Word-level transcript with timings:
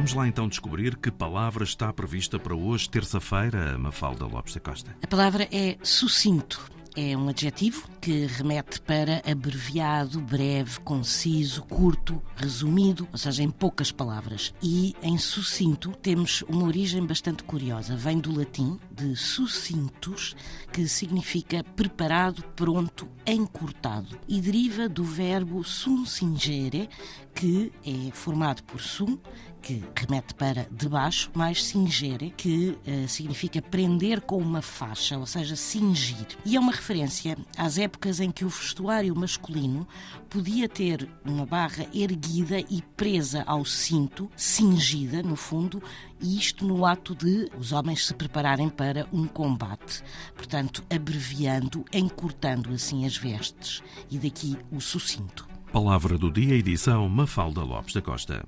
Vamos 0.00 0.14
lá 0.14 0.26
então 0.26 0.48
descobrir 0.48 0.96
que 0.96 1.10
palavra 1.10 1.62
está 1.62 1.92
prevista 1.92 2.38
para 2.38 2.54
hoje, 2.54 2.88
terça-feira, 2.88 3.76
Mafalda 3.76 4.24
Lopes 4.24 4.54
da 4.54 4.60
Costa. 4.60 4.96
A 5.02 5.06
palavra 5.06 5.46
é 5.52 5.76
sucinto. 5.82 6.58
É 6.96 7.16
um 7.16 7.28
adjetivo 7.28 7.86
que 8.00 8.26
remete 8.26 8.80
para 8.80 9.22
abreviado, 9.30 10.20
breve, 10.20 10.80
conciso, 10.80 11.62
curto, 11.62 12.20
resumido, 12.34 13.06
ou 13.12 13.18
seja, 13.18 13.42
em 13.42 13.50
poucas 13.50 13.92
palavras. 13.92 14.52
E 14.62 14.96
em 15.02 15.16
sucinto 15.16 15.92
temos 16.02 16.42
uma 16.48 16.64
origem 16.64 17.06
bastante 17.06 17.44
curiosa. 17.44 17.94
Vem 17.94 18.18
do 18.18 18.36
latim, 18.36 18.80
de 18.90 19.14
sucintus, 19.14 20.34
que 20.72 20.88
significa 20.88 21.62
preparado, 21.62 22.42
pronto, 22.56 23.06
encurtado. 23.24 24.18
E 24.26 24.40
deriva 24.40 24.88
do 24.88 25.04
verbo 25.04 25.62
sum 25.62 26.04
singere, 26.04 26.88
que 27.40 27.72
é 27.86 28.10
formado 28.12 28.62
por 28.64 28.82
sum, 28.82 29.18
que 29.62 29.82
remete 29.96 30.34
para 30.34 30.68
debaixo, 30.70 31.30
mais 31.34 31.64
singere, 31.64 32.34
que 32.36 32.76
uh, 32.86 33.08
significa 33.08 33.62
prender 33.62 34.20
com 34.20 34.36
uma 34.36 34.60
faixa, 34.60 35.16
ou 35.16 35.24
seja, 35.24 35.56
cingir. 35.56 36.26
E 36.44 36.54
é 36.54 36.60
uma 36.60 36.70
referência 36.70 37.38
às 37.56 37.78
épocas 37.78 38.20
em 38.20 38.30
que 38.30 38.44
o 38.44 38.50
vestuário 38.50 39.16
masculino 39.16 39.88
podia 40.28 40.68
ter 40.68 41.08
uma 41.24 41.46
barra 41.46 41.86
erguida 41.94 42.60
e 42.60 42.82
presa 42.94 43.42
ao 43.46 43.64
cinto, 43.64 44.30
cingida, 44.36 45.22
no 45.22 45.34
fundo, 45.34 45.82
e 46.20 46.36
isto 46.36 46.66
no 46.66 46.84
ato 46.84 47.14
de 47.14 47.50
os 47.58 47.72
homens 47.72 48.06
se 48.06 48.12
prepararem 48.12 48.68
para 48.68 49.08
um 49.10 49.26
combate. 49.26 50.02
Portanto, 50.36 50.84
abreviando, 50.94 51.86
encurtando 51.90 52.70
assim 52.70 53.06
as 53.06 53.16
vestes. 53.16 53.82
E 54.10 54.18
daqui 54.18 54.58
o 54.70 54.78
sucinto. 54.78 55.49
Palavra 55.72 56.18
do 56.18 56.32
dia, 56.32 56.56
edição 56.56 57.08
Mafalda 57.08 57.62
Lopes 57.62 57.94
da 57.94 58.02
Costa. 58.02 58.44